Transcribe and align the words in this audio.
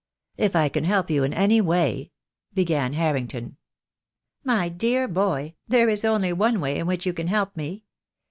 "If 0.37 0.55
I 0.55 0.67
can 0.67 0.83
help 0.83 1.11
you 1.11 1.23
in 1.23 1.31
any 1.31 1.61
way" 1.61 2.09
began 2.55 2.93
Har 2.93 3.13
rington. 3.13 3.57
"My 4.43 4.67
dear 4.67 5.07
boy, 5.07 5.53
there 5.67 5.89
is 5.89 6.03
only 6.03 6.33
one 6.33 6.59
way 6.59 6.79
in 6.79 6.87
which 6.87 7.05
you 7.05 7.13
can 7.13 7.27
help 7.27 7.55
me. 7.55 7.83